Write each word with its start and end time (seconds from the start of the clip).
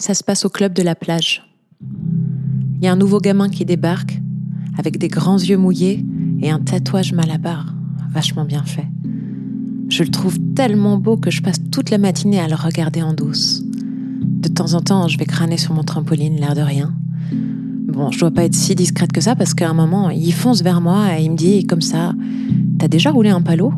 Ça 0.00 0.14
se 0.14 0.22
passe 0.22 0.44
au 0.44 0.48
club 0.48 0.74
de 0.74 0.82
la 0.82 0.94
plage. 0.94 1.42
Il 2.76 2.84
y 2.84 2.86
a 2.86 2.92
un 2.92 2.96
nouveau 2.96 3.18
gamin 3.18 3.48
qui 3.48 3.64
débarque, 3.64 4.20
avec 4.78 4.96
des 4.96 5.08
grands 5.08 5.38
yeux 5.38 5.58
mouillés 5.58 6.06
et 6.40 6.50
un 6.50 6.60
tatouage 6.60 7.12
malabar, 7.12 7.74
vachement 8.12 8.44
bien 8.44 8.62
fait. 8.62 8.86
Je 9.88 10.04
le 10.04 10.10
trouve 10.10 10.38
tellement 10.54 10.98
beau 10.98 11.16
que 11.16 11.32
je 11.32 11.42
passe 11.42 11.58
toute 11.72 11.90
la 11.90 11.98
matinée 11.98 12.38
à 12.38 12.46
le 12.46 12.54
regarder 12.54 13.02
en 13.02 13.12
douce. 13.12 13.64
De 13.64 14.48
temps 14.48 14.74
en 14.74 14.80
temps, 14.80 15.08
je 15.08 15.18
vais 15.18 15.24
crâner 15.24 15.56
sur 15.56 15.74
mon 15.74 15.82
trampoline, 15.82 16.36
l'air 16.36 16.54
de 16.54 16.60
rien. 16.60 16.94
Bon, 17.32 18.12
je 18.12 18.20
dois 18.20 18.30
pas 18.30 18.44
être 18.44 18.54
si 18.54 18.76
discrète 18.76 19.10
que 19.10 19.20
ça 19.20 19.34
parce 19.34 19.52
qu'à 19.52 19.68
un 19.68 19.74
moment, 19.74 20.10
il 20.10 20.32
fonce 20.32 20.62
vers 20.62 20.80
moi 20.80 21.18
et 21.18 21.24
il 21.24 21.32
me 21.32 21.36
dit 21.36 21.66
comme 21.66 21.80
ça 21.80 22.14
T'as 22.78 22.86
déjà 22.86 23.10
roulé 23.10 23.30
un 23.30 23.42
palo? 23.42 23.72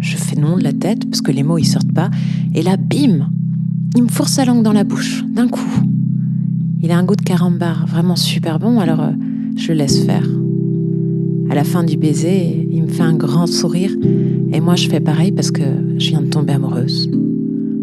Je 0.00 0.16
fais 0.16 0.36
non 0.36 0.56
de 0.56 0.62
la 0.62 0.72
tête 0.72 1.10
parce 1.10 1.20
que 1.20 1.32
les 1.32 1.42
mots 1.42 1.58
ils 1.58 1.66
sortent 1.66 1.92
pas. 1.92 2.10
Et 2.54 2.62
là, 2.62 2.78
bim 2.78 3.28
Il 3.94 4.02
me 4.02 4.08
fourre 4.08 4.28
sa 4.28 4.44
langue 4.44 4.62
dans 4.62 4.72
la 4.72 4.84
bouche, 4.84 5.24
d'un 5.28 5.48
coup. 5.48 5.60
Il 6.82 6.90
a 6.90 6.98
un 6.98 7.04
goût 7.04 7.16
de 7.16 7.22
carambar 7.22 7.86
vraiment 7.86 8.16
super 8.16 8.58
bon, 8.58 8.80
alors 8.80 9.00
euh, 9.00 9.12
je 9.56 9.68
le 9.68 9.78
laisse 9.78 10.04
faire. 10.04 10.26
À 11.50 11.54
la 11.54 11.64
fin 11.64 11.84
du 11.84 11.96
baiser, 11.96 12.68
il 12.70 12.82
me 12.82 12.88
fait 12.88 13.02
un 13.02 13.14
grand 13.14 13.46
sourire 13.46 13.96
et 14.52 14.60
moi 14.60 14.74
je 14.74 14.88
fais 14.88 15.00
pareil 15.00 15.32
parce 15.32 15.50
que 15.50 15.62
je 15.98 16.08
viens 16.08 16.22
de 16.22 16.28
tomber 16.28 16.54
amoureuse. 16.54 17.08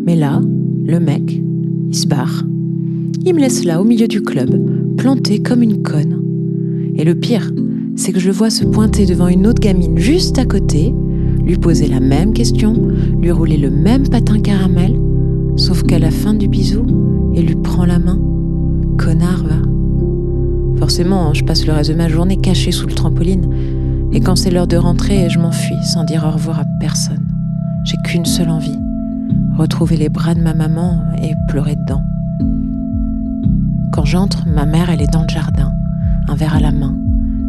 Mais 0.05 0.15
là, 0.15 0.41
le 0.85 0.99
mec, 0.99 1.41
il 1.89 1.95
se 1.95 2.07
barre. 2.07 2.43
Il 3.25 3.33
me 3.33 3.39
laisse 3.39 3.63
là 3.63 3.81
au 3.81 3.85
milieu 3.85 4.07
du 4.07 4.21
club, 4.21 4.95
planté 4.97 5.41
comme 5.41 5.63
une 5.63 5.81
conne. 5.81 6.21
Et 6.95 7.05
le 7.05 7.15
pire, 7.15 7.51
c'est 7.95 8.11
que 8.11 8.19
je 8.19 8.27
le 8.27 8.33
vois 8.33 8.49
se 8.49 8.65
pointer 8.65 9.05
devant 9.05 9.27
une 9.27 9.47
autre 9.47 9.61
gamine 9.61 9.97
juste 9.97 10.37
à 10.37 10.45
côté, 10.45 10.93
lui 11.43 11.57
poser 11.57 11.87
la 11.87 11.99
même 11.99 12.33
question, 12.33 12.75
lui 13.19 13.31
rouler 13.31 13.57
le 13.57 13.69
même 13.69 14.07
patin 14.09 14.39
caramel, 14.39 14.99
sauf 15.55 15.83
qu'à 15.83 15.99
la 15.99 16.11
fin 16.11 16.33
du 16.33 16.47
bisou, 16.47 16.85
il 17.35 17.45
lui 17.45 17.55
prend 17.55 17.85
la 17.85 17.99
main. 17.99 18.19
Connard, 18.97 19.43
va. 19.43 19.55
Forcément, 20.79 21.33
je 21.33 21.43
passe 21.43 21.65
le 21.65 21.73
reste 21.73 21.91
de 21.91 21.95
ma 21.95 22.09
journée 22.09 22.37
cachée 22.37 22.71
sous 22.71 22.87
le 22.87 22.93
trampoline, 22.93 23.49
et 24.11 24.19
quand 24.19 24.35
c'est 24.35 24.51
l'heure 24.51 24.67
de 24.67 24.77
rentrer, 24.77 25.29
je 25.29 25.39
m'enfuis 25.39 25.83
sans 25.83 26.03
dire 26.03 26.25
au 26.27 26.31
revoir 26.31 26.59
à 26.59 26.65
personne. 26.79 27.27
J'ai 27.85 27.97
qu'une 28.03 28.25
seule 28.25 28.49
envie 28.49 28.77
retrouver 29.57 29.97
les 29.97 30.09
bras 30.09 30.33
de 30.33 30.41
ma 30.41 30.53
maman 30.53 30.99
et 31.21 31.33
pleurer 31.47 31.75
dedans. 31.75 32.01
Quand 33.91 34.05
j'entre, 34.05 34.47
ma 34.47 34.65
mère, 34.65 34.89
elle 34.89 35.01
est 35.01 35.11
dans 35.11 35.23
le 35.23 35.29
jardin, 35.29 35.71
un 36.27 36.35
verre 36.35 36.55
à 36.55 36.59
la 36.59 36.71
main. 36.71 36.95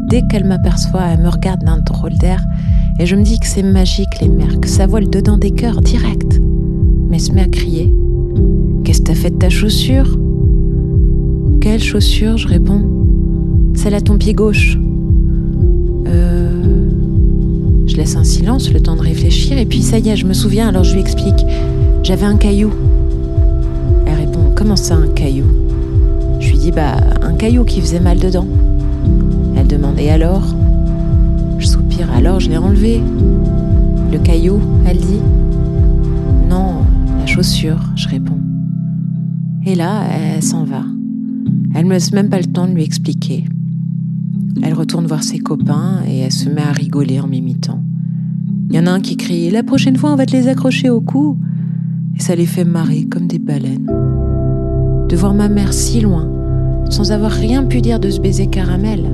Dès 0.09 0.23
qu'elle 0.23 0.45
m'aperçoit, 0.45 1.05
elle 1.07 1.21
me 1.21 1.29
regarde 1.29 1.65
d'un 1.65 1.79
drôle 1.79 2.15
d'air 2.15 2.45
et 2.99 3.07
je 3.07 3.17
me 3.17 3.23
dis 3.23 3.41
que 3.41 3.47
c'est 3.47 3.63
magique 3.63 4.21
les 4.21 4.29
mères, 4.29 4.61
que 4.61 4.69
ça 4.69 4.87
vole 4.87 5.09
dedans 5.09 5.39
des 5.39 5.51
cœurs 5.51 5.81
direct. 5.81 6.41
Mais 7.15 7.21
se 7.21 7.31
met 7.31 7.43
à 7.43 7.47
crier. 7.47 7.95
Qu'est-ce 8.83 8.99
que 8.99 9.05
t'as 9.05 9.15
fait 9.15 9.31
de 9.31 9.37
ta 9.37 9.49
chaussure? 9.49 10.19
Quelle 11.61 11.81
chaussure? 11.81 12.37
Je 12.39 12.49
réponds. 12.49 12.83
Celle 13.77 13.95
à 13.95 14.01
ton 14.01 14.19
pied 14.19 14.33
gauche. 14.33 14.77
Euh. 16.09 16.89
Je 17.87 17.97
laisse 17.97 18.17
un 18.17 18.25
silence, 18.25 18.73
le 18.73 18.81
temps 18.81 18.97
de 18.97 19.03
réfléchir, 19.03 19.57
et 19.57 19.65
puis 19.65 19.81
ça 19.81 20.01
y 20.01 20.09
est, 20.09 20.17
je 20.17 20.27
me 20.27 20.33
souviens, 20.33 20.67
alors 20.67 20.83
je 20.83 20.95
lui 20.95 21.01
explique. 21.01 21.47
J'avais 22.03 22.27
un 22.27 22.37
caillou. 22.37 22.73
Elle 24.07 24.17
répond 24.17 24.51
Comment 24.57 24.75
ça, 24.75 24.97
un 24.97 25.07
caillou? 25.07 25.47
Je 26.41 26.51
lui 26.51 26.59
dis 26.59 26.73
Bah, 26.73 26.97
un 27.23 27.35
caillou 27.35 27.63
qui 27.63 27.81
faisait 27.81 28.01
mal 28.01 28.19
dedans. 28.19 28.49
Elle 29.57 29.69
demande 29.69 30.01
Et 30.01 30.11
alors? 30.11 30.53
Je 31.61 31.67
soupire 31.69 32.09
Alors 32.11 32.41
je 32.41 32.51
l'ai 32.51 32.57
enlevé. 32.57 33.01
Le 34.11 34.19
caillou, 34.19 34.59
elle 34.85 34.97
dit 34.97 35.21
la 37.37 37.43
chaussure, 37.43 37.81
je 37.97 38.09
réponds. 38.09 38.41
Et 39.67 39.75
là, 39.75 40.05
elle 40.09 40.43
s'en 40.43 40.63
va. 40.63 40.85
Elle 41.75 41.85
me 41.87 41.93
laisse 41.93 42.13
même 42.13 42.29
pas 42.29 42.39
le 42.39 42.45
temps 42.45 42.69
de 42.69 42.75
lui 42.75 42.85
expliquer. 42.85 43.45
Elle 44.63 44.75
retourne 44.75 45.07
voir 45.07 45.25
ses 45.25 45.41
copains 45.41 46.03
et 46.07 46.19
elle 46.19 46.33
se 46.33 46.49
met 46.49 46.63
à 46.63 46.71
rigoler 46.71 47.19
en 47.19 47.27
m'imitant. 47.27 47.83
Il 48.71 48.77
y 48.77 48.79
en 48.79 48.87
a 48.87 48.93
un 48.93 49.01
qui 49.01 49.17
crie 49.17 49.51
La 49.51 49.65
prochaine 49.65 49.97
fois, 49.97 50.13
on 50.13 50.17
va 50.17 50.27
te 50.27 50.37
les 50.37 50.47
accrocher 50.47 50.91
au 50.91 51.01
cou. 51.01 51.37
Et 52.17 52.21
ça 52.21 52.37
les 52.37 52.47
fait 52.47 52.65
marrer 52.65 53.07
comme 53.07 53.27
des 53.27 53.41
baleines. 53.41 53.91
De 55.09 55.17
voir 55.17 55.35
ma 55.35 55.49
mère 55.49 55.73
si 55.73 56.01
loin, 56.01 56.31
sans 56.89 57.11
avoir 57.11 57.33
rien 57.33 57.65
pu 57.65 57.81
dire 57.81 57.99
de 57.99 58.11
ce 58.11 58.21
baiser 58.21 58.47
caramel, 58.47 59.05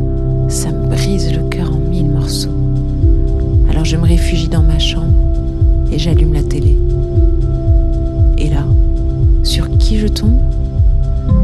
ça 0.49 0.71
me 0.73 0.89
brise 0.89 1.33
le 1.33 1.49
cœur 1.49 1.75
en 1.75 1.79
mille 1.91 2.11
morceaux. 2.11 2.51
Alors 3.71 3.87
je 3.87 3.97
me 3.97 4.05
réfugie 4.05 4.49
dans 4.49 4.63
ma 4.63 4.79
chambre 4.79 5.15
et 5.91 5.99
j'allume 5.99 6.35
la 6.35 6.43
télé. 6.43 6.77
Je 9.93 10.07
tombe 10.07 10.39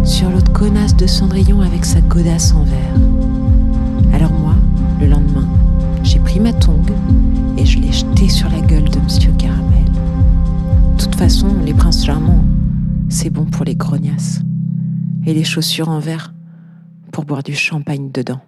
Sur 0.05 0.31
l'autre 0.31 0.53
connasse 0.53 0.97
de 0.97 1.07
Cendrillon 1.07 1.61
avec 1.61 1.85
sa 1.85 2.01
godasse 2.01 2.55
en 2.55 2.63
verre. 2.63 2.95
Alors 4.15 4.33
moi, 4.33 4.55
le 5.01 5.09
lendemain, 5.09 5.47
j'ai 6.05 6.21
pris 6.21 6.39
ma 6.39 6.53
tongue 6.53 6.93
et 7.59 7.67
je 7.67 7.79
l'ai 7.81 7.93
jetée 7.93 8.29
sur 8.29 8.49
la 8.49 8.61
gueule 8.61 8.89
de 8.89 9.01
Monsieur 9.01 9.33
Caramel. 9.37 9.85
De 10.97 11.03
toute 11.03 11.17
façon, 11.17 11.49
les 11.65 11.75
princes 11.75 12.07
charmants, 12.07 12.45
c'est 13.09 13.31
bon 13.31 13.45
pour 13.45 13.65
les 13.65 13.75
grognasses. 13.75 14.41
Et 15.27 15.35
les 15.35 15.45
chaussures 15.45 15.89
en 15.89 15.99
verre 15.99 16.33
pour 17.13 17.25
boire 17.25 17.43
du 17.43 17.55
champagne 17.55 18.11
dedans. 18.11 18.41